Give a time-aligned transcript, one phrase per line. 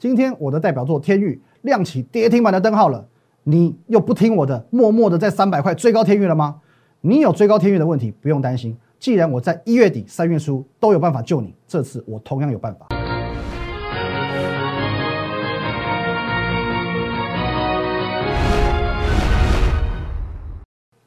[0.00, 3.06] 今天我的代表作天域亮起跌停板的灯号了，
[3.42, 6.62] 你又不听我的，默默的在三百块追高天域了吗？
[7.02, 8.74] 你有追高天域的问题，不用担心。
[8.98, 12.86] 既然我在一月底、三月初都有办法救你，这次我同样有办法。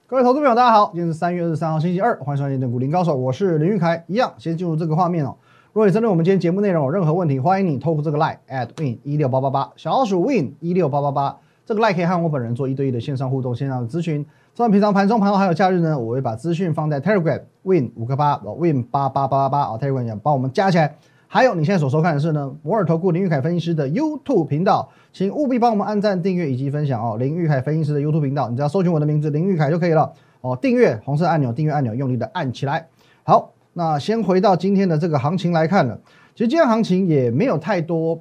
[0.05, 4.03] 各位投资朋友，大家好，今天是三月二十三号，星期二，欢迎收看《正股林高手》，我是林玉凯。
[4.05, 5.35] 一样，先进入这个画面哦。
[5.73, 14.23] 如果你针对我们今天节目内容有任何问题，欢迎你透过这个 line at win 一六八八八小老鼠 win 一六八八八这个 line 可以和我本人做一对一的线上互动、线上的咨询。
[14.53, 20.93] 像平常盘中、盘后还有假日呢，我会把资讯放在 Telegram win 五个八 win 八八八八八啊 Telegram 帮我们加起来。
[21.25, 27.17] 还有你现在所收看的是呢摩尔投顾林玉凯分析师的 YouTube 频道，请务必帮我们按赞、订阅以及分享哦。
[27.17, 30.55] 林玉凯分析师的 YouTube 频道，你只要搜寻我的名字林玉凯就可以了哦。
[30.61, 32.85] 订阅红色按钮，订阅按钮用力的按起来。
[33.23, 35.99] 好，那先回到今天的这个行情来看了。
[36.35, 38.19] 其实今天行情也没有太多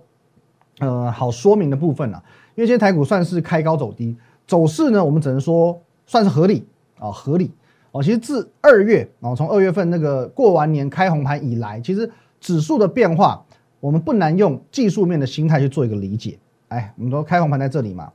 [0.80, 2.22] 呃好说明的部分了，
[2.54, 6.66] 因为今天台股算是开高走低，走势呢我们只能说算是合理
[6.98, 7.50] 啊合理
[7.90, 8.02] 哦。
[8.02, 12.10] 其实自二月啊从二月份那个过完年开红盘以来，其实
[12.40, 13.44] 指数的变化
[13.80, 16.38] 我们不难用技术面的心态去做一个理解。
[16.68, 18.12] 哎，我们说开红盘在这里嘛，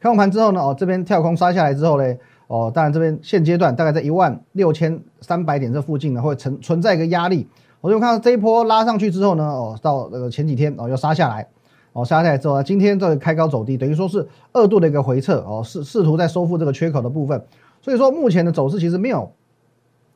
[0.00, 2.18] 开红盘之后呢哦这边跳空杀下来之后嘞
[2.50, 7.46] 哦，当然这边现阶段大概在一万六千三百点这附近呢会存存在一个压力。
[7.80, 11.46] 我就看到这一波拉上去之后呢，哦，到那个前几天哦又杀下来，
[11.92, 17.40] 哦杀下来之后，今天这个开高走低，等于说是二度的一个回撤，哦试试图在收复这个缺口的部分，
[17.80, 19.30] 所以说目前的走势其实没有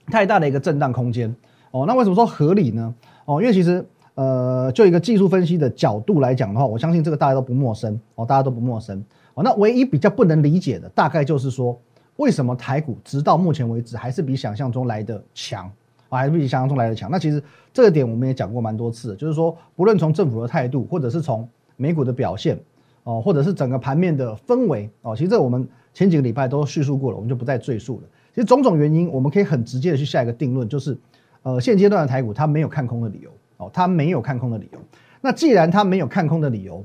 [0.09, 1.33] 太大的一个震荡空间，
[1.71, 2.93] 哦，那为什么说合理呢？
[3.27, 9.03] 哦，因为其实呃就一个技术分析的角度来讲的话，我相信这个大家都不陌生，哦大家都不陌生，
[9.35, 11.79] 哦那唯一比较不能理解的大概就是说，
[12.17, 15.71] 为什么台股直到目前为止还是比想象中来的强？
[16.11, 17.11] 还是比想象中来的强。
[17.11, 22.57] 那其实这个点我们也讲过蛮多次，就是说，不论从政府的态度，或者是从美股的表现，
[23.03, 28.07] 哦，或者是整个盘面的氛围，哦，其实这我们前几个礼拜都叙述过了，我们就不再赘述了。
[28.33, 30.97] 其实种种原因，我们可以很直接的去下一个定论，就是，
[31.43, 34.79] 呃，现阶段的台股它没有看空的理由，哦，它没有看空的理由。
[35.21, 36.85] 那既然它没有看空的理由，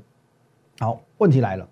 [0.80, 1.68] 好，问题来了，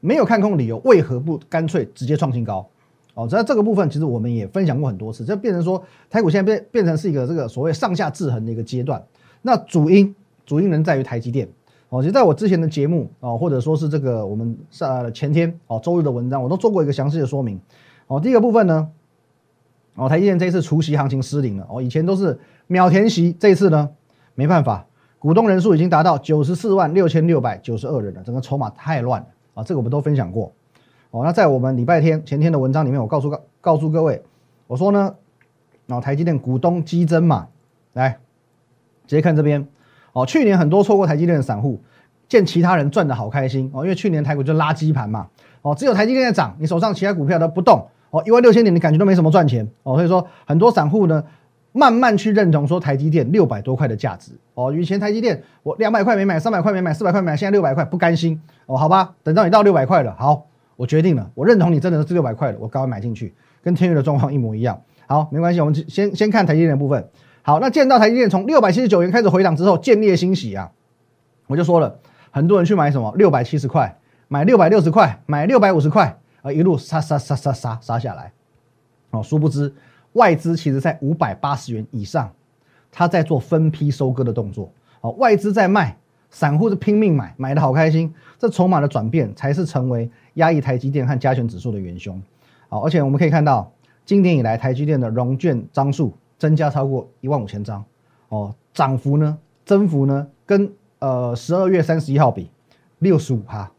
[0.00, 2.68] 没有看空理由，为何不干脆直接创新高？
[3.14, 9.02] 哦，在这个部分，其实我们也分享过很多次，就变成说台股现在变变成是一个这个所谓上下制衡的一个阶段。
[9.42, 10.14] 那主因
[10.46, 11.48] 主因能在于台积电。
[11.88, 17.58] 哦，其实在我之前的节目哦，或者说是这个我们上前天哦周日的文章，我都做过一个详细的说明。
[18.08, 18.88] 哦，第一个部分呢，
[19.94, 21.66] 哦台积电这一次除息行情失灵了。
[21.68, 23.88] 哦，以前都是秒填席，这一次呢
[24.34, 24.86] 没办法，
[25.18, 29.26] 股东人数已经达到九十四万六千六百九十二人了，整个筹码太乱了
[29.58, 30.52] 啊，这个我们都分享过。
[31.10, 34.22] 哦，那在我们礼拜天前天的文章里面，我告诉告告诉各位，
[34.68, 35.16] 我说呢，
[35.86, 37.48] 然后台积电股东激增嘛，
[37.94, 38.20] 来
[39.08, 39.66] 直接看这边，
[40.12, 41.80] 哦，去年很多错过台积电的散户，
[42.28, 43.68] 见其他人赚的好开心。
[43.74, 45.26] 哦，因为去年台股就垃圾盘嘛，
[45.62, 51.24] 哦，只有台积电在涨，你手上其他股票都不动，哦，一万六千点你感觉都没什么赚钱，哦，所以说很多散户呢，
[51.72, 60.46] 慢慢去认同说台积电六百多块的价值，哦，以前台积电我两百块没买，三百块没买，四百块买，现在六百块不甘心，哦，好吧，等到你到六百块了，好。
[60.76, 63.34] 我决定了，我认同你真的是六百块了，我赶快买进去，
[63.64, 64.80] 跟天宇的状况一模一样。
[65.08, 67.04] 好，没关系，我们先先看台积电的部分。
[67.42, 70.70] 好，那见到台积电从六百七十九元开始回档之后，见猎欣喜啊，
[71.48, 71.98] 我就说了，
[72.30, 78.30] 很多人去买什么六百七十块，买六百六十块，买六百五十块，啊，一路杀杀杀杀杀杀下来。
[79.10, 79.74] 哦，殊不知
[80.18, 82.30] 外资其实在五百八十元以上，
[82.90, 84.70] 他在做分批收割的动作。
[85.00, 85.96] 哦，外资在卖。
[86.30, 92.20] 散户是拼命买，买的好开心，这筹码的转变才是成为压抑台积电和加权指数的元凶。
[92.68, 93.72] 好，而且我们可以看到，
[94.04, 97.82] 今年以来台积电的融券张数增加超过一万五千张，
[98.28, 102.50] 哦，涨幅呢，增幅呢，跟呃十二月三十一号比
[102.98, 103.72] 六十五趴，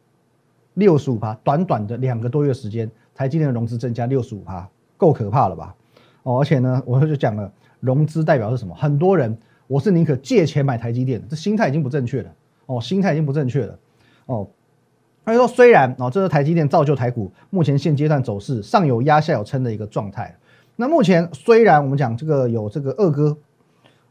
[0.74, 4.68] 六十五趴，短短的两个多月时间，台积电的融资增加六十五趴，
[4.98, 5.76] 够可怕了吧？
[6.24, 8.76] 哦，而且呢，我就讲了，融资代表是什么？
[8.76, 9.38] 很多人。
[9.68, 12.32] 我是宁可借钱买台积电，这心态已经不正确了
[12.66, 13.78] 哦，心态已经不正确了
[14.26, 14.48] 哦。
[15.24, 20.36] 他说，虽然哦，这是台积电造就台股目前现阶段走势上有压下有撑的一个状态。
[20.76, 23.38] 那目前虽然我们讲这个有这个二哥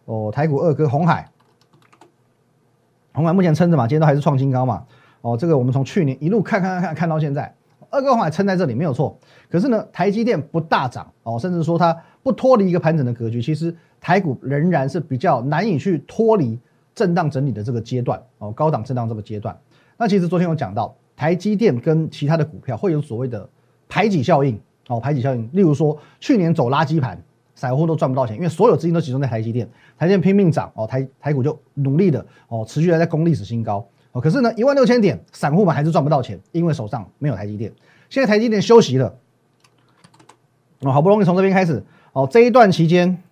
[0.05, 1.29] 哦，台股二哥红海，
[3.13, 4.87] 红海目前撑着嘛，今天都还是创新高嘛
[5.23, 5.37] 哦。
[5.37, 7.53] 这个我们从去年一路看看看看到现在，
[7.91, 9.19] 二哥红海撑在这里没有错。
[9.51, 13.75] 可是呢，台积电不大涨哦，甚至说它不脱离一个盘整的格局，其实。
[14.01, 16.57] 台股仍然是比较难以去脱离
[16.95, 19.59] 震荡整理的这个阶段哦，高档震荡这个阶段。
[19.97, 23.49] 那其实昨天有讲到，台积电跟其他的股票会有所谓的
[23.89, 24.57] 排挤效应
[24.87, 25.51] 哦，排挤效应。
[25.53, 27.21] 例如说，去年走垃圾盘，
[27.57, 29.69] 散户都赚不到钱，因为所有资金都集中在台积电，
[29.99, 37.73] 台积电拼命涨哦，台台股就努力的哦，持续的在攻历史新高哦，可是呢，一万六千点，散户们还是赚不到钱，因为手上没有台积电。
[38.09, 39.15] 现在台积电休息了，
[40.81, 43.23] 哦，好不容易从这边开始，哦，这一段期间，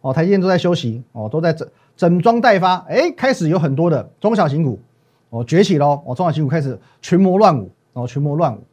[0.00, 4.80] 哦，台积电都在休息，哦，都在整整装待发，哎，开始有很多的中小型股，
[5.28, 8.64] 哦，崛起喽，哦，中小型股开始群魔乱舞，哦，群魔乱舞。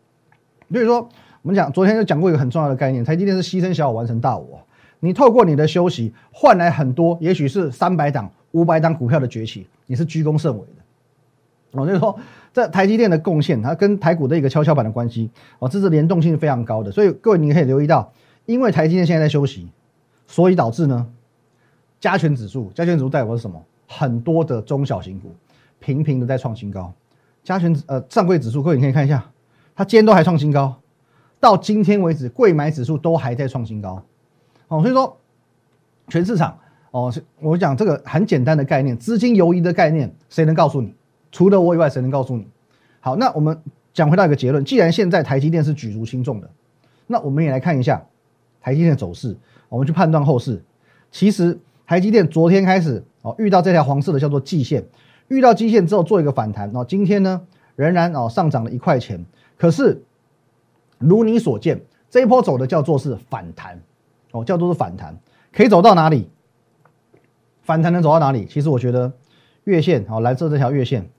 [0.71, 1.09] 所以说，
[1.41, 4.62] 我们讲昨天就讲过一个很重要的概念，台积电是牺牲小我完成大我，
[5.01, 10.63] 你透过你的休息换来很多，也许是三百档、五百档股票的崛起，你是居功甚伟。
[11.72, 12.18] 哦，就是说，
[12.54, 15.30] 这台积电的贡献，它跟台股的一个跷跷板的关系，
[15.60, 16.92] 哦，这是联动性非常高的。
[16.92, 18.12] 所以各位你可以留意到，
[18.46, 19.69] 因为台积电现在在休息，
[20.25, 21.08] 所以导致呢，
[22.00, 23.62] 加权指数，加权指数代表是什么？
[23.88, 25.34] 很多的中小型股
[25.80, 26.92] 频频的在创新高。
[27.44, 29.24] 加权呃上柜指数，各位你可以看一下，
[29.75, 30.75] 它今天都还创新高，
[31.40, 34.04] 到今天为止，贵买指数都还在创新高。
[34.68, 35.18] 哦，所以说，
[36.10, 36.60] 全市场
[36.92, 40.94] 哦，我讲这个很简单的概念，资金游移的概念，谁能告诉你？
[41.31, 42.47] 除了我以外，谁能告诉你？
[43.00, 43.62] 好，那我们
[43.94, 46.50] 讲回到一个结论：既然现在台积电是举足轻重的，
[47.06, 48.06] 那我们也来看一下
[48.62, 49.38] 台积电的走势，
[49.69, 50.63] 我们去判断后市。
[51.12, 54.85] 其实台积电昨天开始哦，遇到这条黄色的叫做季线，
[55.27, 57.41] 遇到季线之后做一个反弹哦，今天呢
[57.75, 59.25] 仍然哦上涨了一块钱。
[59.57, 60.03] 可是
[60.97, 63.81] 如你所见，这一波走的叫做是反弹
[64.31, 65.18] 哦，叫做是反弹，
[65.53, 66.30] 可以走到哪里？
[67.63, 68.45] 反弹能走到哪里？
[68.45, 69.12] 其实我觉得
[69.63, 71.09] 月线哦，蓝色这条月线。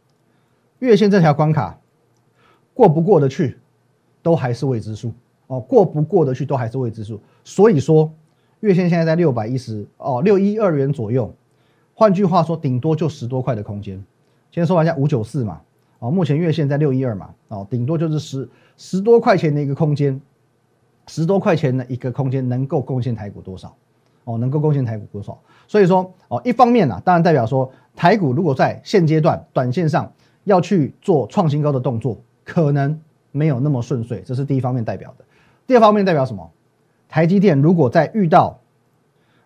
[0.81, 1.79] 月线这条关卡
[2.73, 3.59] 过不过得去，
[4.23, 5.13] 都还是未知数
[5.49, 5.59] 哦。
[5.59, 7.21] 过不过得去都还是未知数。
[7.43, 8.13] 所以说，
[8.61, 11.35] 月线现在在六百一十哦，六一二元左右。
[11.95, 14.01] 换句话说，顶多就十多块的空间。
[14.53, 15.61] 先说完一下五九四嘛，
[15.99, 20.21] 哦，目前月线在六一二嘛，哦，顶多就是十十多块钱的一个空间，
[21.09, 23.75] 十多块钱的一个空间能够贡献台股多少？
[24.23, 25.37] 哦，能够贡献台股多少？
[25.67, 30.13] 所以说，哦，一方面呢，当然代表说台股如果在现阶段短线上。
[30.49, 32.99] 要去做创新高的动作，可能
[33.31, 35.25] 没有那么顺遂，这是第一方面代表的。
[35.67, 36.51] 第二方面代表什么？
[37.09, 38.59] 台积电如果在遇到，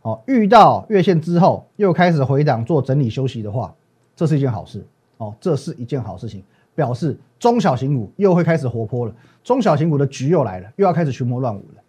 [0.02, 3.74] 哦，遇到月线之后又开始回档做整理休息的话，
[4.14, 4.86] 这是一件好事
[5.18, 6.42] 哦，这是一件好事情，
[6.74, 11.82] 表示中小型股又会开始活泼了，中小型股的局又来了，又要开始群魔乱舞了。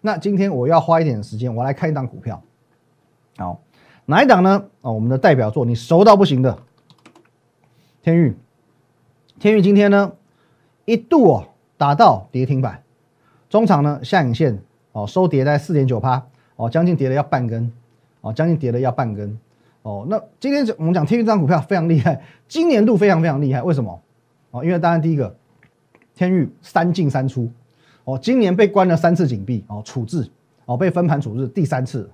[0.00, 2.42] 那今天我要花一点时间，我来看一档股票，
[3.36, 3.60] 好，
[4.06, 4.64] 哪一档呢？
[4.80, 6.56] 哦，我们的代表作，你熟到不行的
[8.02, 8.36] 天域。
[9.40, 10.12] 天宇今天呢，
[10.84, 11.46] 一度哦
[11.78, 12.82] 打到跌停板，
[13.48, 14.58] 中场呢下影线
[14.92, 16.22] 哦收跌在四点九趴
[16.56, 17.72] 哦，将近跌了要半根
[18.20, 19.38] 哦，将近跌了要半根
[19.80, 20.04] 哦。
[20.10, 23.98] 那今天我们讲天宇这张股票非常厉害，今年度非常非常厉害，为什么？
[24.50, 25.34] 哦，因为当然第一个
[26.14, 27.50] 天宇三进三出
[28.04, 30.28] 哦，今年被关了三次紧闭哦，处置
[30.66, 32.10] 哦被分盘处置第三次，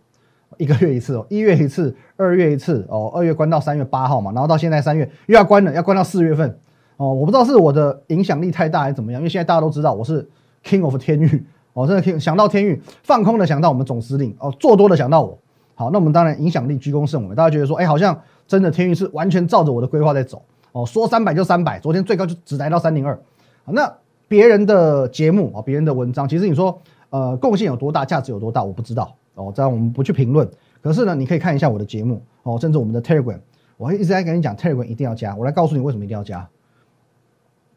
[0.58, 6.56] 一个月一次哦，一月一次，二月一次哦，二月关到三月八号嘛，然后到现在三月又要关了，要关到四月份。
[6.96, 10.26] 哦，我不知道是我的影响力太大还是怎么样，因为现在大家都知道我是
[10.64, 11.44] King of 天域，
[11.74, 15.38] 哦，真的听想到天域放空的想到我们总司令，哦，做多的想到我，
[15.74, 23.18] 好，那我们当然影响力居功甚伟，大家觉得说，哎，好像真的天域是完全照着我的规划在走，哦，说三百就三百，昨天最高就只来到三零二，
[23.66, 23.92] 那
[24.26, 30.48] 别人的节目啊，别人的文章，其实你说，呃，贡献有多大，价值有多大，我不知道，哦，这样我们不去评论，
[30.82, 33.38] 可是呢，你可以看一下我的节目，哦，甚至我们的 Telegram，
[33.76, 36.48] 我会一直在跟你讲 Telegram 一定要加，我来告诉你为什么一定要加。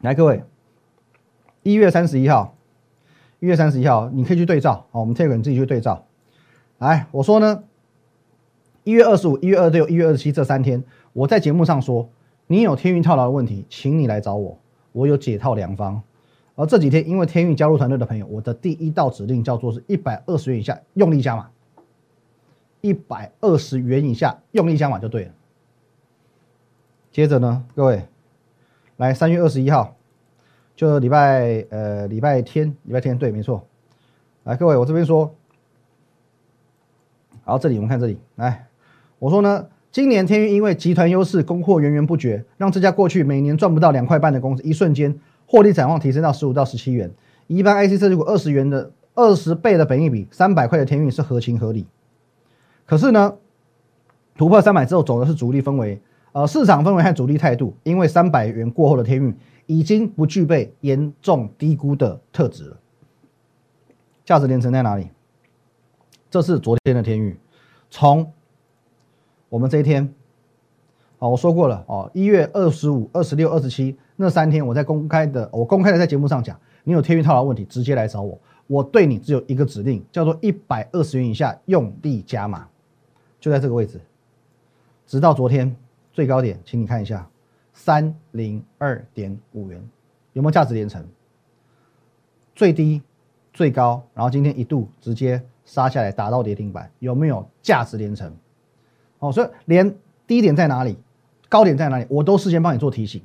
[0.02, 0.42] 来，各位，
[1.62, 2.56] 一月三十一号，
[3.38, 6.06] 一月三十一号，你可以去对照，好，我们 Telegram 自己去对照。
[6.78, 7.64] 来，我说呢，
[8.84, 10.82] 一月二十五、一月二十六、一月二十七这三天，
[11.12, 12.08] 我在节目上说，
[12.46, 14.58] 你有天运套牢的问题，请你来找我，
[14.92, 16.02] 我有解套良方。
[16.54, 21.50] 而这几天，因为天运加入团队的朋友，我的第一道指令叫做是一百二十元以下用力加码，
[22.80, 25.32] 一百二十元以下用力加码就对了。
[27.12, 28.06] 接着呢，各位。
[28.96, 29.96] 来，三月二十一号，
[30.76, 33.66] 就礼拜呃礼拜天，礼拜天对，没错。
[34.44, 35.34] 来，各位，我这边说，
[37.42, 38.66] 好，这里我们看这里，来，
[39.18, 45.14] 我说呢，今年天运因为集团优势，供货源源不绝，让这家过去每年赚不到两块半的公司，一瞬间
[45.46, 47.10] 获利展望提升到十五到十七元。
[47.46, 51.86] 一般 IC 设计股二十元的二十倍的本益比，三百块的天运是合情合理。
[52.86, 53.34] 可是呢，
[54.38, 56.00] 突破三百之后，走的是主力氛围。
[56.32, 59.36] 呃，市场氛围和主力态度，因为三百元过后的天运
[59.70, 62.76] 已经不具备严重低估的特质了。
[64.24, 65.08] 价值连城在哪里？
[66.28, 67.38] 这是昨天的天域，
[67.88, 68.32] 从
[69.48, 70.12] 我们这一天，
[71.20, 78.36] 哦，我说过了哦，一月二十五、二十六、二十七那三天，我在公开的，我公开的在节目上讲，你有天域套牢问题，直接来找我，
[78.66, 82.66] 我对你只有一个指令，叫做一百二十元以下用力加码，
[83.38, 84.00] 就在这个位置，
[85.06, 85.76] 直到昨天。
[86.12, 87.30] 最高点，请你看一下，
[87.82, 89.82] 三零二点五元，
[90.34, 91.02] 有没有价值连城？
[92.54, 93.00] 最低、
[93.54, 98.30] 最高，然后今天一度直接杀下来，打到跌停板，有没有价值连城？
[99.18, 99.96] 哦，所以连
[100.26, 100.98] 低点在哪里，
[101.48, 103.22] 高点在哪里，我都事先帮你做提醒。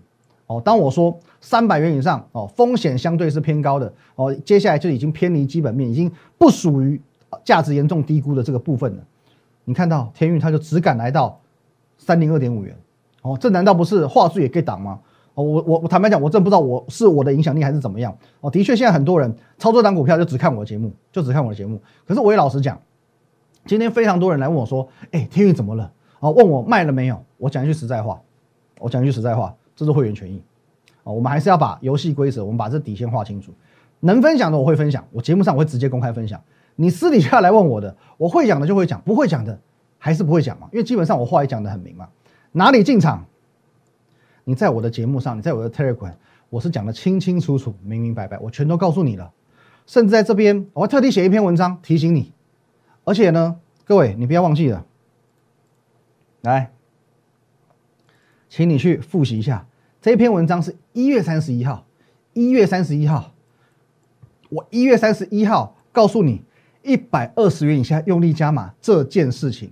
[0.48, 7.02] 哦，当我说三百元以上，哦，风险相对是偏高的，哦，接下来就已经偏离基本面，已经不属于
[7.44, 9.04] 价值严重低估的这个部分了。
[9.66, 11.42] 你看到天运，它就只敢来到
[11.98, 12.74] 三零二点五元，
[13.26, 15.00] 哦，这难道不是话术也给挡吗？
[15.34, 18.16] 哦，我我我坦白讲，我真不知道我是我的影响力还是怎么样。
[18.42, 21.82] 哦，的确，现在很多人操作档股票就只看我的节目，就只看我的节目。
[22.08, 22.80] 可是我也老实讲，
[23.66, 25.92] 今天非常多人来问我说：“哎，天宇怎么了？”
[26.22, 27.20] 哦，问我卖了没有？
[27.38, 28.22] 我讲一句实在话，
[28.80, 29.54] 我讲一句实在话。
[29.76, 30.42] 这是会员权益，
[31.04, 33.52] 啊，我们还是要把游戏规则，我们把这底线画清楚。
[34.00, 36.40] 能分享的我会分享，我节目上我会直接公开分享。
[36.78, 39.60] 你私底下来问我的，我会讲的就会讲，不会讲的
[39.98, 40.70] 还是不会讲嘛。
[40.72, 42.08] 因为基本上我话也讲得很明嘛。
[42.58, 43.26] 哪里进场？
[44.46, 46.14] 你在我的节目上，你在我的 Telegram，
[46.50, 49.34] 我是讲的清清楚楚、明明白白，我全都告诉你了。
[49.86, 52.32] 甚至在这边，我特地写一篇文章提醒你。
[53.04, 54.86] 而且呢，各位你不要忘记了，
[56.44, 56.72] 来。
[58.48, 59.68] 请你去复习一下
[60.02, 61.86] 这篇文章，是一月三十一号。
[62.32, 63.34] 一月三十一号，
[64.48, 66.42] 我一月三十一号告诉你，
[66.84, 69.72] 一百二十元以下用力加码这件事情。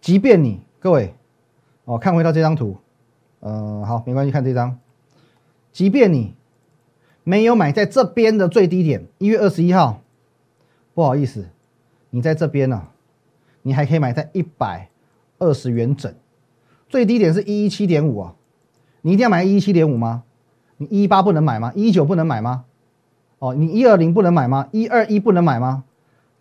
[0.00, 1.14] 即便你各位
[1.84, 2.76] 哦，看回到这张图，
[3.38, 4.80] 嗯，好，没关系，看这张。
[5.70, 6.34] 即便你
[7.22, 10.00] 没有买在这边的最低点，一月二十一号，
[10.92, 11.46] 不好意思，
[12.10, 12.88] 你在这边呢，
[13.62, 14.88] 你还可以买在一百
[15.38, 16.12] 二十元整。
[16.88, 18.34] 最低点是一一七点五啊，
[19.02, 20.24] 你一定要买一一七点五吗？
[20.78, 21.70] 你一一八不能买吗？
[21.76, 22.64] 一一九不能买吗？
[23.38, 24.68] 哦，你一二零不能买吗？
[24.72, 25.84] 一二一不能买吗？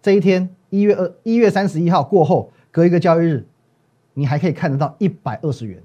[0.02, 3.46] 这一天一月二一月三十一号过后，隔一个交易日，
[4.22, 5.82] 你还可以看得到一百二十元。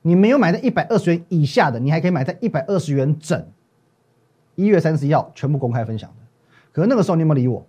[0.00, 3.46] 你没有买在一百二十元以下的，你还可以买在一百二十元整。
[4.54, 6.16] 一月三十一号全部公开分享的，
[6.72, 7.66] 可是那个时候你有没有理我？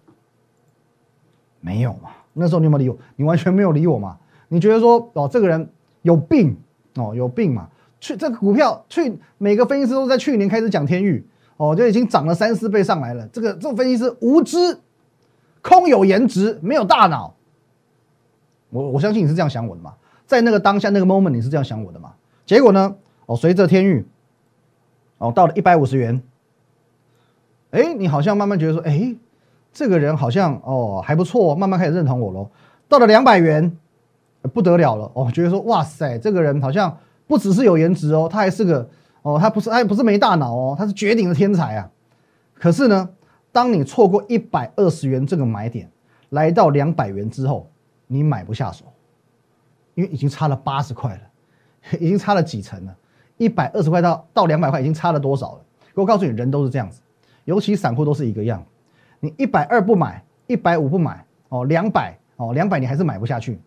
[1.60, 2.12] 没有嘛？
[2.32, 2.98] 那时候你有没有理我？
[3.18, 4.18] 你完全没有理我嘛？
[4.48, 5.70] 你觉得说哦，这个人。
[6.02, 6.58] 有病
[6.96, 7.70] 哦，有病嘛？
[8.02, 11.25] 去这个股票，去每个分析师都在去年开始讲天域
[11.56, 13.25] 哦，就已经涨了三四倍上来了。
[13.28, 14.80] 这个这个分析师无知，
[15.62, 17.34] 空有颜值，没有大脑。
[18.74, 19.94] 我我相信你是这样想我的嘛，
[20.25, 22.13] 在那个当下那个 moment 你是这样想我的嘛？
[22.46, 22.96] 结果呢？
[23.27, 24.06] 哦，随着天域
[25.20, 26.22] 哦到了一百五十元，
[27.72, 29.15] 哎，你好像慢慢觉得说，哎，
[29.72, 32.50] 这个人好像哦还不错，慢慢开始认同我喽。
[32.89, 33.77] 到了两百元。
[34.51, 38.89] 不得了了哦，觉得说哇塞，这个人好像不只是有颜值哦，他还是个
[39.22, 41.89] 哦，他不是他不是没大脑哦，他是绝顶的天才啊。
[42.53, 43.08] 可是呢，
[43.53, 45.89] 当你错过一百二十元这个买点，
[46.27, 47.70] 来到两百元之后，
[48.13, 48.86] 你买不下手，
[49.96, 52.96] 因为已经差了八十块了，已经差了几成了。
[53.38, 55.62] 一百二十块到到两百块已经差了多少了？
[55.96, 57.01] 我告诉你，人都是这样子，
[57.46, 58.63] 尤其散户都是一个样。
[59.20, 63.60] 你一百二不买，一百五不买哦，两百哦，两百你还是买不下去。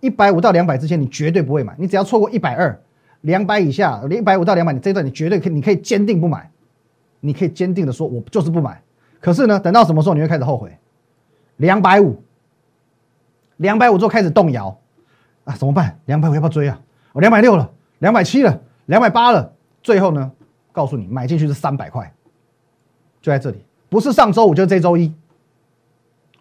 [0.00, 1.74] 一百五到两百之间，你绝对不会买。
[1.76, 2.80] 你只要错过一百二，
[3.22, 6.48] 两百以下，一百五到两百，你这段你绝对可以，你可以坚定不买。
[7.20, 8.80] 你可以坚定的说，我就是不买。
[9.20, 10.70] 可是呢，等到什么时候你会开始后悔？
[11.56, 12.22] 两百五，
[13.58, 14.76] 两百五之后开始动摇
[15.44, 15.54] 啊？
[15.54, 16.00] 怎么办？
[16.06, 16.80] 两百五要不要追啊？
[17.12, 19.52] 我两百六了，两百七了，两百八了。
[19.82, 20.32] 最后呢，
[20.72, 22.12] 告诉你，买进去是三百块，
[23.22, 25.14] 就在这里，不是上周五就是这周一，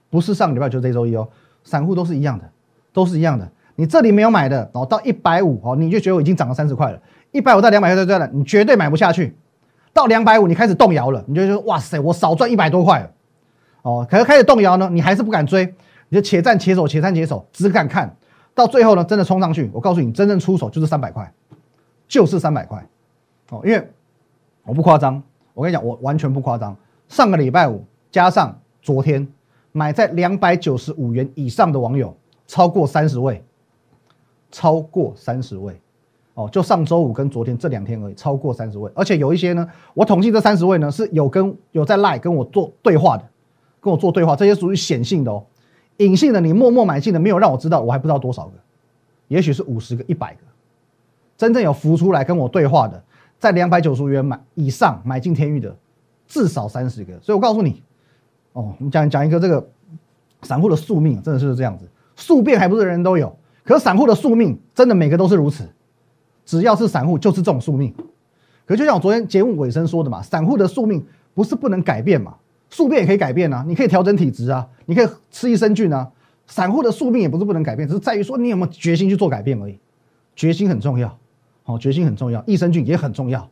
[0.10, 1.30] 不是上礼拜就是这周一哦。
[1.64, 2.50] 散户都是一样的。
[2.94, 7.00] 都是一样的，你这里没有买的，哦到一百五哦，你就觉得我已经涨了三十块了。
[7.32, 9.36] 一百五到两百块这了，你绝对买不下去。
[9.94, 13.12] 到两百五，你开始动摇了，你就觉得哇塞，我少赚一百多块了。
[13.84, 15.76] 哦，可是开始动摇呢，你还是不敢追，
[16.10, 18.16] 你就且战且走，且战且走，只敢看
[18.54, 19.70] 到最后呢，真的冲上去。
[19.74, 21.34] 我告诉你，真正出手就是三百块，
[22.08, 22.88] 就是三百块。
[23.50, 23.90] 哦，因为
[24.64, 25.22] 我不夸张，
[25.54, 26.76] 我跟你讲，我完全不夸张。
[27.08, 29.28] 上个礼拜五加上昨天
[29.72, 32.16] 买在两百九十五元以上的网友。
[32.50, 33.44] 超过三十位，
[34.54, 35.78] 超过三十位，
[36.34, 43.26] 哦，就上周五跟昨天这两天而已，超过三十位，而且有一些呢，我统计这三十位呢是有跟有在赖跟我做对话的，
[43.82, 45.46] 跟我做对话，这些属于显性的哦，
[45.98, 48.54] 隐性的你默默买进的没有让我知道，我还不知道多少个，
[49.28, 50.42] 也许是五十个、一百个，
[51.38, 53.04] 真正有浮出来跟我对话的，
[53.40, 55.76] 在两百九十元买以上买进天域的，
[56.28, 57.82] 至少三十个，所以我告诉你，
[58.54, 59.68] 哦，你讲讲一个这个
[60.44, 61.86] 散户的宿命，真的是这样子。
[62.16, 65.68] 宿变还不是人人都有，可是散户的宿命真的每个都是如此，
[66.46, 67.94] 只要是散户就是这种宿命。
[68.66, 72.36] 可就像我昨天节目尾声说的嘛，散户的宿命不是不能改变嘛，
[72.70, 76.10] 宿变也可以改变啊，你可以调整体质啊，你可以吃益生菌啊。
[76.48, 79.78] 散户的宿命也不是不能改变，只是在于说你有没有决心去做改变而已。
[80.34, 81.18] 决心很重要
[81.64, 83.50] 好，决心很重要，益生菌也很重要。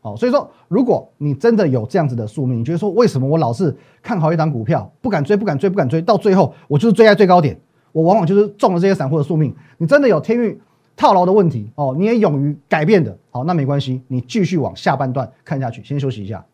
[0.00, 7.58] 好，所以说，如果你真的有这样子的宿命，你觉得说，为什么我老是看好一档股票，不敢追，不敢追，不敢追，到最后我就是追在最高点，
[7.90, 9.52] 我往往就是中了这些散户的宿命。
[9.78, 10.56] 你真的有天运
[10.94, 16.44] 套牢的问题哦，你也勇于改变的，好，那没关系，你继续往下半段看下去，先休息一下。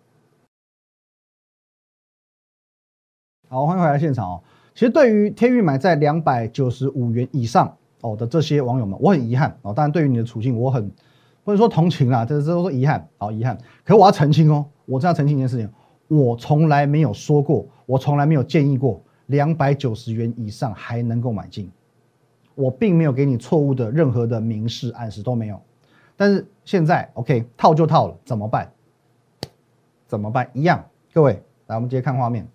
[3.48, 4.42] 好，欢迎回来现场哦。
[4.74, 9.72] 其实对于天运买在两百九十五元以上哦的这些网友们，我很遗憾哦。
[9.72, 10.90] 当然，对于你的处境，我很。
[11.44, 13.58] 不能说同情啦，这这都是遗憾，好遗憾。
[13.84, 15.68] 可我要澄清哦，我这要澄清一件事情，
[16.08, 21.70] 我从来没有说过，我从来没有建议过两百九十元以上还能够买进，
[22.54, 25.60] 我并没有给你错误的任何的明示暗示都没有。
[26.16, 28.72] 但是现在 OK 套就套了，怎么办？
[30.06, 30.48] 怎么办？
[30.54, 30.82] 一样，
[31.12, 32.48] 各位来，我们直接看画面，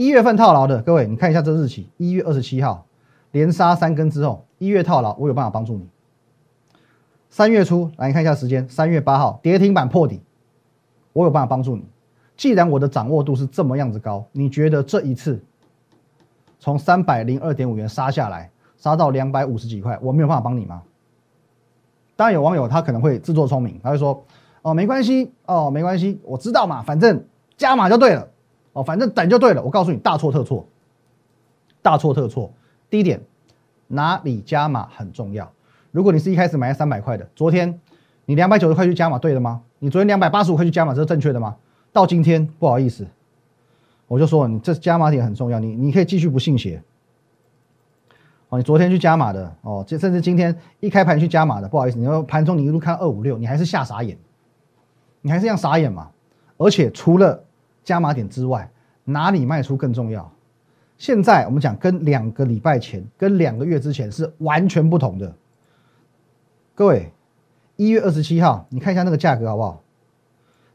[0.00, 2.86] 一月份套牢的各位，你看一下这日期，一月二十七号
[3.32, 5.86] 连杀三根之后，一月套牢，我有办法帮助你。
[7.28, 10.22] 三月初来看一下时间，三月八号跌停板破底，
[11.12, 11.84] 我有办法帮助你。
[12.34, 15.38] 既然我的掌握度是这么样子高，你觉得这一次
[16.58, 20.80] 从三百零二点五元杀下来，杀到两百五十几块，我没有办法帮你吗？
[22.16, 24.24] 当然有网友他可能会自作聪明，他会说
[24.62, 27.22] ：“哦，没关系，哦，没关系，我知道嘛，反正
[27.58, 28.26] 加码就对了，
[28.72, 30.66] 哦，反正等就对了。”我告诉你，大错特错，
[31.82, 32.52] 大错特错。
[32.88, 33.20] 第一点，
[33.88, 35.50] 哪里加码很重要。
[35.90, 37.80] 如果你是一开始买三百块的，昨天
[38.26, 39.62] 你两百九十块去加码，对的吗？
[39.78, 41.56] 你昨天两百八十五块去加码，这是正确的吗？
[41.92, 43.06] 到今天不好意思，
[44.06, 46.82] 我就说你这加码点很重要，你你可以继续不信邪。
[48.48, 54.16] 哦，你昨天去加码的，哦，这甚至今天一开盘去加码的，不好意思，你要盘中你一路看二五六，你还是吓傻眼，
[55.20, 56.10] 你还是这样傻眼嘛？
[56.56, 57.42] 而且除了
[57.84, 58.70] 加码点之外，
[59.04, 60.30] 哪里卖出更重要？
[60.98, 65.34] 现在我们讲跟两个礼拜前、跟两个月之前是完全不同的。
[66.74, 67.10] 各位，
[67.76, 69.82] 一月二十七号，你看一下那个价格好不好？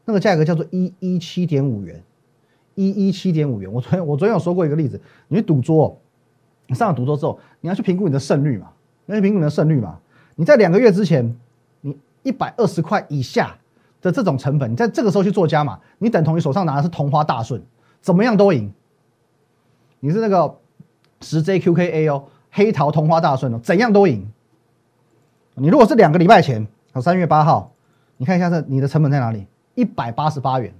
[0.04, 2.02] 那个价格叫做一一七点五元，
[2.74, 3.72] 一一七点五元。
[3.72, 5.96] 我昨天我昨天有说过一个例子，你去赌桌，
[6.66, 8.72] 你上了赌桌之后，你要去评估你的胜率嘛？
[9.06, 9.98] 你要去评估你的胜率嘛？
[10.34, 11.36] 你在两个月之前，
[11.80, 13.56] 你一百二十块以下
[14.02, 17.62] 的这种成本，你在这个时候去做加码，你等同于手上拿的是同花大顺，
[18.00, 18.72] 怎么样都赢。
[20.00, 20.56] 你是那个
[21.20, 24.30] 十 JQKA 哦，黑桃同花大顺哦，怎样都赢。
[25.54, 27.72] 你如果是两个礼拜前，哦，三月八号，
[28.18, 29.46] 你看一下这你的成本在哪里？
[29.74, 30.72] 一百八十八元，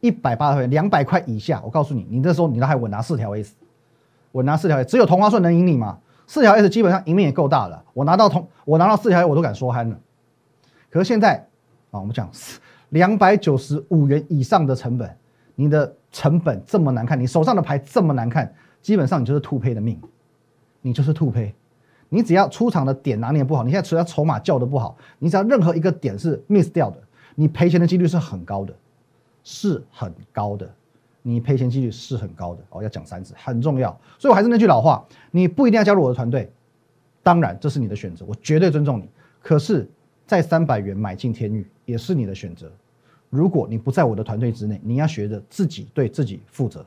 [0.00, 1.60] 一百八十元，两百块以下。
[1.64, 3.54] 我告诉你，你这时候你都还稳拿四条 S，
[4.32, 5.98] 稳拿四条 S，只有同花顺能赢你嘛？
[6.26, 7.82] 四条 S 基本上赢面也够大了。
[7.92, 9.98] 我拿到同，我拿到四条 S 我都敢说憨了。
[10.90, 11.48] 可是现在
[11.94, 12.28] 啊，我们讲
[12.90, 15.16] 两百九十五元以上的成本，
[15.54, 18.52] 你的成本这么难看，你手上的牌这么难看，
[18.82, 20.00] 基本上你就是兔胚的命，
[20.82, 21.54] 你就是兔胚。
[22.08, 26.98] 你只要出场的点拿捏不好，你现在除了筹码叫的不好，你只要任何一个点是 miss 掉的，
[27.36, 28.74] 你赔钱的几率是很高的，
[29.44, 30.68] 是很高的，
[31.22, 32.82] 你赔钱几率是很高的哦。
[32.82, 33.96] 要讲三次，很重要。
[34.18, 36.52] 所以我还是那句老话，你不一定要加入我的团队，
[37.22, 39.08] 当然这是你的选择，我绝对尊重你。
[39.40, 39.88] 可是，
[40.26, 42.70] 在三百元买进天域也是你的选择。
[43.30, 46.84] 如果你不在我的团队之内，你要学着自己对自己负责。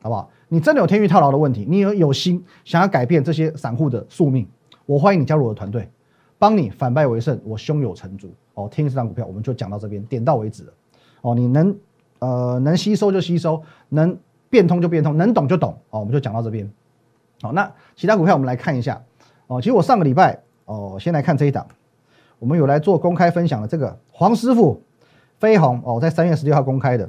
[0.00, 0.30] 好不好？
[0.48, 4.46] 你真的有天域套牢的问题，你有有心想要改变这些散户的宿命，
[4.84, 5.88] 我欢迎你加入我的团队，
[6.38, 8.30] 帮你反败为胜，我胸有成竹。
[8.52, 10.72] 哦，天域这张股票我们就讲到这边，点到为止了。
[11.22, 11.74] 哦，你能
[12.18, 14.14] 呃能吸收就吸收，能
[14.50, 15.72] 变通就变通，能懂就懂。
[15.88, 16.70] 哦，我们就讲到这边。
[17.40, 19.02] 好，那其他股票我们来看一下。
[19.46, 21.66] 哦，其实我上个礼拜哦，先来看这一档，
[22.44, 24.82] 我们有来做公开分享的这个黄师傅
[25.38, 27.08] 飞鸿哦，在三月十六号公开的。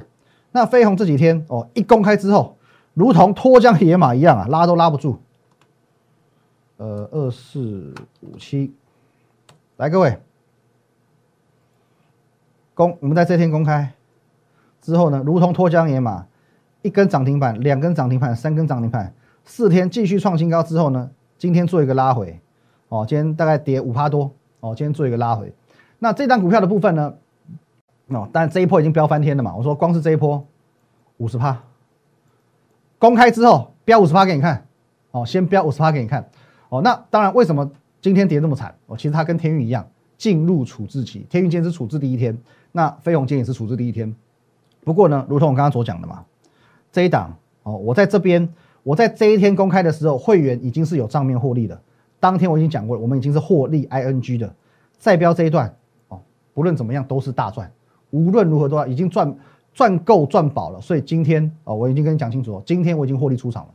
[0.52, 2.56] 那飞鸿这几天哦一公开之后。
[2.94, 5.18] 如同脱缰野马一样啊，拉都拉不住。
[6.78, 8.72] 呃，二四五七，
[9.76, 10.18] 来各位，
[12.72, 13.92] 公我们在这天公开
[14.80, 16.26] 之后呢，如同脱缰野马，
[16.80, 19.12] 一根涨停板，两根涨停板，三根涨停板，
[19.44, 22.40] 四天继续创新高之后呢，今天做一个拉回，
[22.88, 24.32] 哦，今天大概跌五趴多，
[24.66, 25.52] 哦，今天做一个拉回。
[25.98, 27.14] 那这张股票的部分呢，
[28.08, 30.44] 哦，但这一波已经飙翻天了嘛，我说光是这一波
[31.18, 31.62] 五十趴。
[32.98, 34.66] 公开之后标五十趴给你看，
[35.12, 36.28] 哦，先标五十趴给你看，
[36.68, 38.74] 哦，那当然，为什么今天跌这么惨？
[38.86, 39.86] 哦，其实它跟天运一样，
[40.18, 42.36] 进入处置期，天运今天是处置第一天，
[42.72, 44.14] 那飞鸿今天也是处置第一天。
[44.84, 46.24] 不过呢，如同我刚刚所讲的嘛，
[46.90, 48.48] 这一档哦，我在这边，
[48.82, 51.80] 我在这一天公开的时候，会员已经是有账面获利的。
[52.20, 54.54] 当天我已经讲过了，我们已经是获利 ing 的，
[54.98, 55.74] 再标这一段
[56.08, 56.18] 哦，
[56.54, 57.70] 不论怎么样都是大赚，
[58.10, 59.36] 无论如何都要已经赚。
[59.76, 62.62] 赚够赚饱了，所以今天啊，我已经跟你讲清楚了。
[62.64, 63.68] 今天我已经获利出场了。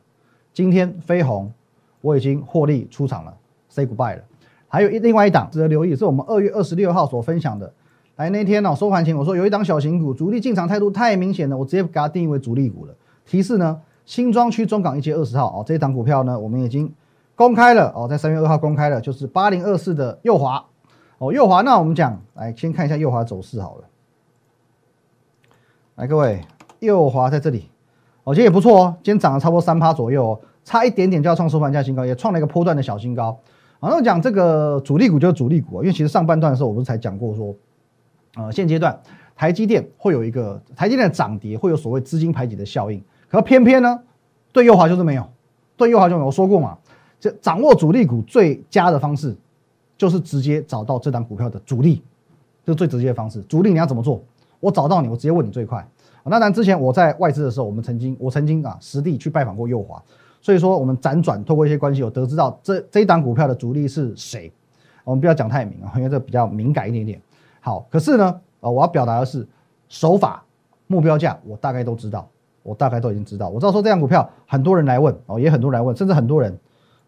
[0.52, 1.54] 今天飞鸿
[2.02, 3.32] 我已经获利出场了
[3.70, 4.24] ，say goodbye 了。
[4.68, 7.72] 还有一另外一档值得留意，是我们二月二十六号所分享的。
[8.16, 12.96] 来那天呢，收盘前我说有一档小型股，主力进场态度太明显了，我直接给它定义为主力股了。
[13.24, 16.92] 提示呢，新庄区中港一街二十号哦，这一档股票呢，我们已经
[17.36, 20.66] 公开了哦，在三月二号公开了，就是八零二四的右华
[21.18, 21.62] 哦，右华。
[21.62, 23.84] 那我们讲来先看一下右华走势好了。
[25.96, 26.42] 来各位，
[26.80, 27.70] 右华在这里，
[28.24, 33.38] 哦，今天也不错哦，今天涨了差不多三趴左右哦，差一点点就要创收盘价新高，也创了一个波段的小新高。
[33.80, 37.56] 好，那我讲这个主力股就是主力股啊，因为其实上半段的时候我不是才讲过说，
[38.36, 39.00] 呃，现阶段
[39.36, 44.00] 台积电会有一个台积电的涨跌会有所谓资金排挤的效应，可偏偏呢，
[44.52, 45.28] 对右华就是没有，
[45.76, 46.28] 对右华就没有。
[46.28, 46.78] 我说过嘛，
[47.22, 49.34] 这掌握主力股最佳的方式
[49.96, 52.02] 就是直接找到这档股票的主力，
[52.66, 53.42] 这是最直接的方式。
[53.44, 54.22] 主力你要怎么做？
[54.60, 55.88] 我找到你，我直接问你最快。
[56.24, 60.02] 那然之前我在外资的时候，我们曾经我曾经啊实地去拜访过右华。
[60.42, 64.52] 所以说，我们辗转透过一些关系，有得知到这这一档股票的主力是谁。
[65.04, 67.22] 我们不要讲太明啊，因为这比较敏感一点点。
[67.60, 69.48] 好，可是呢，呃，我要表达的是
[69.88, 70.44] 手法、
[70.88, 72.28] 目标价，我大概都知道，
[72.64, 73.50] 我大概都已经知道。
[73.50, 76.56] 我知道说这样股票，很多人来问哦，也很多人来问，甚至很多人，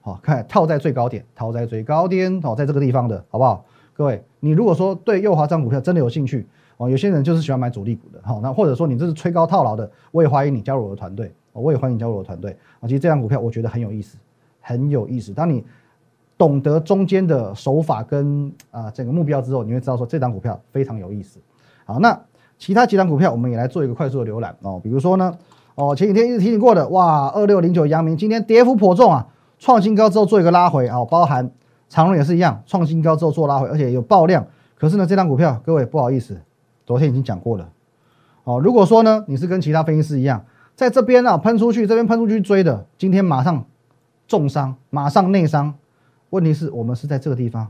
[0.04, 3.66] 好看套在最高点，套在最高点，好，在这个地方的好不好？
[3.94, 6.46] 各位，你如果说对右华这股票真的有兴趣
[6.78, 11.34] 哦，有些人就是喜欢买主力股的，好，那或者说你这是吹高套牢的，我也欢迎你加入我的团队。
[11.56, 12.88] 我也欢迎加入我的团队啊！
[12.88, 14.18] 其实这张股票我觉得很有意思，
[14.60, 15.32] 很有意思。
[15.32, 15.63] 当你
[16.36, 21.39] 懂得中间的手法跟啊整个目标之后，你会知道说这张股票非常有意思。
[21.86, 22.20] 好，那
[22.58, 24.82] 其他几张股票我们也来做一个快速的浏览哦。
[24.84, 25.38] 比如说呢，
[25.76, 29.28] 哦前几天一直提醒过的，哇，二六零九阳明今天跌幅颇重啊，
[29.63, 31.49] 创新高之后做一个拉回啊，包含
[31.88, 34.45] 长荣也是一样，创新高之后做拉回，而且有爆量。
[34.78, 36.41] 可是呢，这张股票各位不好意思，
[36.86, 37.69] 昨天已经讲过了。
[38.43, 40.43] 哦，如果说呢你是跟其他分析师一样。
[40.76, 43.63] 在这边啊，喷出去，这边喷出去追的，今天马上
[44.28, 45.73] 重伤，马上内伤。
[46.32, 47.69] 问题是我们是在这个地方，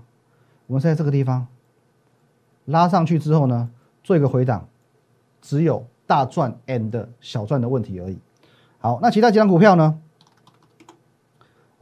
[0.66, 1.46] 我们是在这个地方
[2.66, 3.70] 拉上去之后呢，
[4.04, 4.66] 做一个回档，
[5.42, 8.18] 只有大赚 and 小赚的问题而已。
[8.80, 10.00] 好，那其他几张股票呢？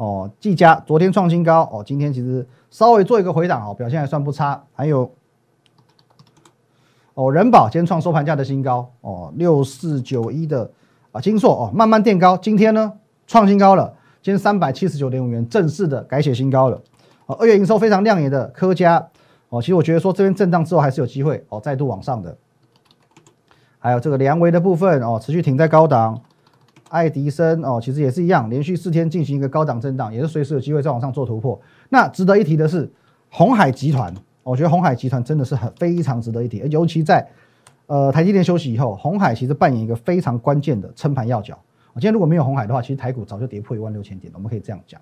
[0.01, 4.63] 哦，技嘉昨天创新高哦，今天其实稍微做一个回档哦，表现还算不差。
[4.73, 5.11] 还有
[7.13, 10.71] 哦，人保今天创收盘价的新高哦，六四九一的。
[11.11, 12.93] 啊，金硕哦，慢慢垫高，今天呢
[13.27, 16.81] 创新高了，今天三百七十九点五元，正式的改写新高了。
[17.27, 19.07] 哦，二月营收非常亮眼的科嘉
[19.49, 22.35] 哦，其实我觉得说这边震荡之后还是有机会哦，再度往上的。
[23.77, 26.19] 还有这个梁维的部分哦，持续停在高档。
[26.91, 31.59] 爱迪生哦，其实也是一样，连续四天进行一个高档震荡，也是随时有机会再往上做突破。
[31.89, 32.91] 那值得一提的是
[33.29, 37.27] 红海集团，我觉得红海集团真的是很非常值得一提，尤其在。
[37.87, 41.59] 呃，台积电休息以后，红海其实扮演一个非常关键的撑盘要角。
[41.91, 44.37] 我今天如果没有红海的话，其实台股早就跌破一万六千点了。
[44.37, 45.01] 我们可以这样讲。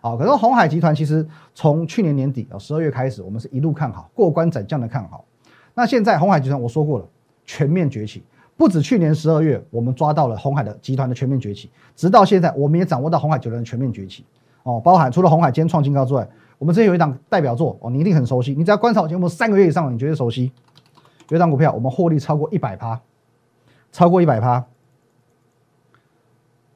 [0.00, 5.22] 好，可是红海集团其实从去年年底啊十二月开始，我们是一路看好，过关斩将的看好。
[5.74, 7.04] 那现在红海集团我说过了，
[7.44, 8.22] 全面崛起。
[8.60, 14.22] 不止去年十二月，我们抓到了红海的集团的全面崛起，直到现在，我们也掌握到红海集团的全面崛起。
[14.64, 18.54] 哦，包含除了红海今天创新高之外，我们这有一档代表作哦，你一定很熟悉。
[18.54, 20.52] 你只要观察我节目三个月以上，你绝对熟悉。
[21.30, 23.00] 有一档股票，我们获利超过一百趴，
[23.92, 24.62] 超过一百趴。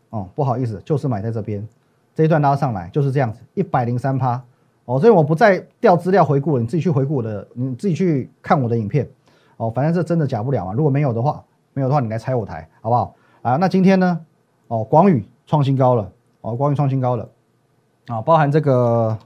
[0.08, 1.68] 哦，不好意思，就是买在这边，
[2.14, 4.42] 这一段拉上来就是这样子，一百零三趴。
[4.86, 9.06] 哦，所以我不再调资料回顾了，你自己去回顾我的，你自己去看我的影片。
[9.58, 10.72] 哦，反正这真的假不了嘛。
[10.72, 11.44] 如果没有的话，
[11.74, 13.14] 没有的话，你来拆我台，好不好？
[13.42, 14.20] 啊，那今天呢？
[14.68, 16.10] 哦，广宇创新高了，
[16.40, 17.28] 哦，广宇创新高了，
[18.06, 19.18] 啊，包含这个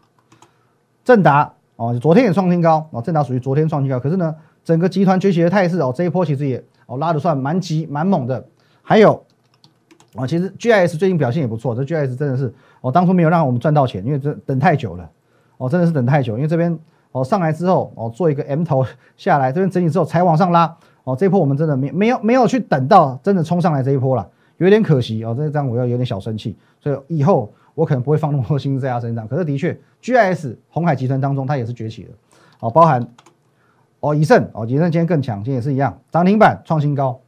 [1.05, 4.35] 正达，哦，昨天也创新高，哦，正达属于昨天创新高，可是呢？
[4.65, 8.45] 整个集团崛起的态势哦，这一波其实也哦拉的算蛮急蛮猛的。
[8.83, 9.25] 还有
[10.15, 15.09] 啊，其实 GIS 最近表现也不错，这 GIS 真的是哦，当初没有让我们赚到钱，因为这等太久了
[15.57, 16.37] 哦，真的是等太久。
[16.37, 16.79] 因为这边
[17.13, 18.85] 哦上来之后哦做一个 M 头
[19.17, 20.77] 下来，这边整理之后才往上拉
[21.09, 29.27] 哦，这一波我们真的没没有没有去等到真的冲上来这一波了，有点可惜哦，这张我要有点小生气，所以以后我可能不会放那么多心思在他身上。
[29.27, 32.11] 可是的确，GIS 红海集团当中它也是崛起的
[32.61, 33.09] 哦，包含。
[34.01, 37.18] 哦，以盛哦，以盛今天更强，今天也是一样，涨停板创新高。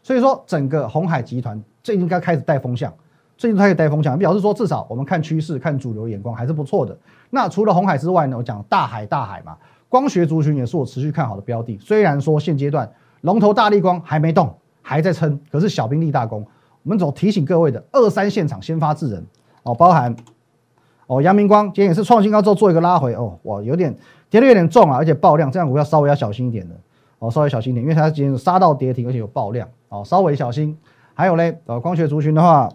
[0.00, 2.92] 所以说，整个红海集团最近应该开始带风向，
[3.36, 6.96] 最近开始带风向，表示说至少我们看趋势、看主流眼光还是不错的。
[7.30, 9.56] 那除了红海之外呢，我讲大海，大海嘛，
[9.88, 11.76] 光学族群也是我持续看好的标的。
[11.80, 12.88] 虽然说现阶段
[13.22, 16.46] 龙头大力光还没动，还在撑，可是小兵立大功。
[16.82, 19.26] 我们总提醒各位的二三现场先发制人
[19.62, 20.14] 哦，包含
[21.06, 23.96] 哦阳明光今天也是创新高之后做一个拉回哦，哇，有点。
[24.30, 26.74] 跌的有点重啊，而且爆量，这样股票稍微要小心一点的
[27.18, 30.78] 哦，稍微小心一点，因为它今天杀到跌停，而且有爆量哦，稍微小心。
[31.14, 32.68] 还有嘞，呃，光学族群的话，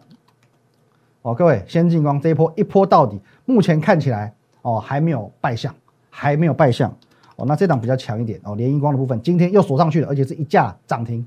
[1.21, 5.73] 哦，各位先进光这一波一波到底，目前看起来哦还没有败相，
[6.09, 6.93] 还没有败相
[7.35, 7.45] 哦。
[7.45, 11.25] 那这档比较强一点哦，联荧光的部分今天又锁上去了，而且是一架涨停，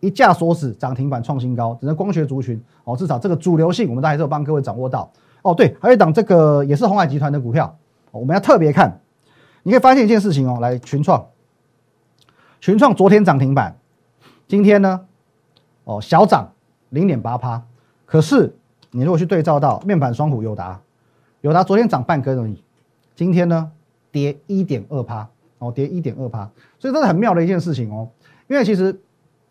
[0.00, 5.10] 一架锁死涨停板创新高，只能光学族群哦，至少这个主流性我们都还是有帮各位掌握到
[5.42, 5.54] 哦。
[5.54, 7.76] 对，还有一档这个也是红海集团的股票，
[8.10, 9.00] 我们要特别看，
[9.62, 11.26] 你可以发现一件事情哦，来群创，
[12.60, 13.76] 群创昨天涨停板，
[14.46, 15.06] 今天呢
[15.84, 16.52] 哦小涨
[16.90, 17.62] 零点八趴，
[18.04, 18.54] 可是
[18.90, 20.80] 你如果去对照到面板双虎友达。
[21.40, 22.62] 友达昨天涨半根而已，
[23.16, 23.72] 今天呢
[24.12, 25.28] 跌一点二趴
[25.62, 28.08] 哦，跌一点二趴，所以这是很妙的一件事情哦。
[28.48, 28.98] 因为其实，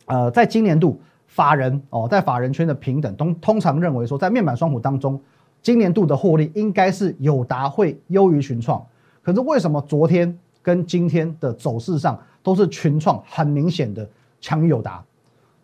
[0.05, 5.19] 呃，在今年度法人哦，在法人圈的平等通通常认为说，在面板双虎当中，
[5.61, 8.85] 今年度的获利应该是友达会优于群创。
[9.23, 14.07] 可是为什么昨天跟今天的走势上都是群创很明显的
[14.41, 15.03] 强于友达？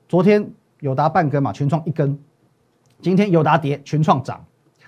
[0.07, 2.17] 昨天友达半根嘛，群创一根，
[3.01, 4.45] 今天友达跌，群创涨。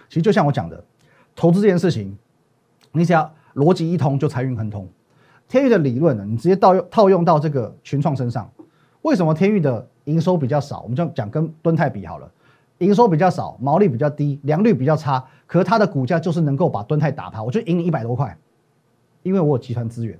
[0.08, 0.84] 其实就像我讲的。
[1.36, 2.18] 投资这件事情，
[2.92, 4.86] 你只要逻辑一通就财运亨通。
[5.50, 8.50] 天域的理论呢，你直接套用套用到这个群创身上。
[9.02, 10.82] 为什么天域的营收比较少？
[10.82, 12.32] 我们就讲跟敦泰比好了，
[12.78, 18.38] 营收比较少，毛利比较低，良率比较差，可它的股价就是能够把敦泰打趴，我就赢你一百多块，
[19.24, 20.20] 因为我有集团资源，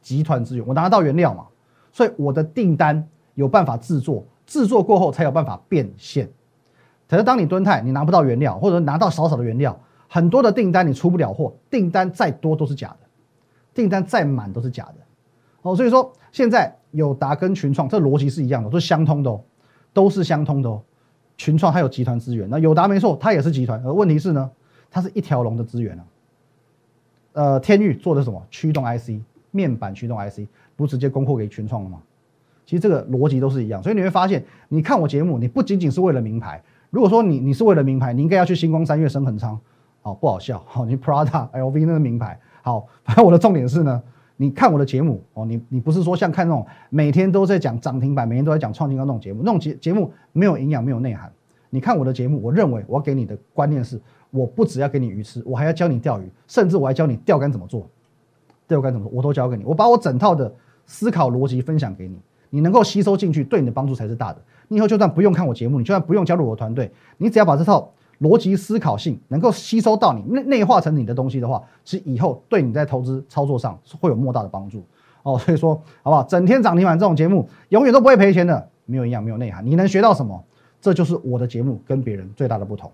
[0.00, 1.46] 集团资源我拿到原料嘛，
[1.92, 6.28] 所以我的订单有办法制作，制作过后才有办法变现。
[7.08, 9.78] 可是当你敦泰你拿不到原料，或者拿到少少的原料。
[10.08, 13.06] 很多的订单你出不了货，订单再多都是假的，
[13.74, 14.94] 订单再满都是假的，
[15.62, 19.40] 哦，所以说现在友达跟群创这逻辑是一样的，都是相通的哦，
[19.92, 20.82] 都是相通的哦。
[21.36, 24.50] 群创它有集团资源，那友达没错，它也是集团，而问题是呢，
[24.90, 26.04] 它是一条龙的资源啊。
[27.32, 32.00] 呃，天域做的什么驱动 IC 面板驱动 IC，不直接供货给群创了吗？
[32.66, 39.58] 其实这个逻辑都是一样，所以你会发现，你看我节目，你不仅仅是为了名牌，如果说你你是为了名牌，你应该要去星光三月升恒昌。
[40.04, 40.60] 好不好笑？
[40.66, 42.36] 好，你 Prada、LV 那个名牌。
[42.62, 44.02] 好， 反正我的重点是呢，
[44.36, 51.30] 你看我的节目哦，你你不是说像看那种每天都在讲涨停板，每天都在讲创新高那种节目，那种节节目没有营养，没有内涵。
[51.70, 57.88] 你看我的节目，我认为我给你的观念是，我不只要给你鱼吃，我还要教你钓鱼，甚至我还教你钓竿怎么做，
[58.68, 59.64] 钓竿怎么做，我都教给你。
[59.64, 60.52] 我把我整套的
[60.86, 62.18] 思考逻辑分享给你，
[62.50, 64.42] 你能够吸收进去，对你的帮助才是大的。
[64.68, 67.90] 你以后就算不用看我节目，你就算不用加入我的团队，你只要把这套。
[68.22, 74.84] 逻辑思考性能够吸收到你内内化成你的东西的话，其实以后对你在投资操作上是会有莫大的帮助
[75.24, 75.36] 哦。
[75.42, 76.22] 所以说，好不好？
[76.22, 80.40] 整天涨停板这种节目永远都不会赔钱的，没有营养，没有内涵，你能学到什么？
[80.80, 82.90] 这就是我的节目跟别人最大的不同。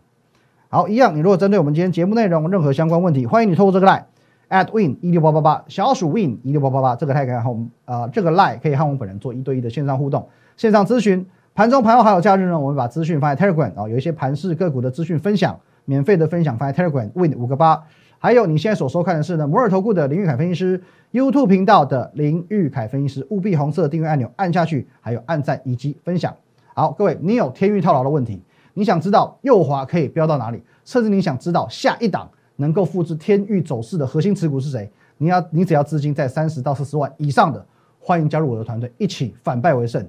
[0.71, 4.05] 好，一样，你如果针对我们今天节目内容任何相关问题，欢迎你透过这个 line
[4.49, 11.27] at win 一六八八八小鼠 win 一六八八八这个 line 可以和我们呃这个 line 可以和我们本人做一对一的线上互动、线上咨询。
[11.59, 17.83] 盘中、盘后还有假日呢，我们把资讯放在 Telegram 啊，有一些盘市个股的资讯分享，免费的分享放在 Telegram Win 五个八。
[18.21, 26.33] 还有你现在所收看的是呢摩尔投顾的林玉凯分析师 YouTube 频道的林玉凯分析师，务必红色订阅按钮按下去，还有按赞以及分享。
[26.75, 28.41] 好，各位，你有天域套牢的问题，
[28.75, 34.89] 你想知道右滑可以飙到哪里，甚至你想知道下一档能够复制天域走势的核心持股是谁？
[35.17, 37.67] 你要你只要资金在三十到四十万以上的，
[37.99, 40.09] 欢迎加入我的团队，一起反败为胜。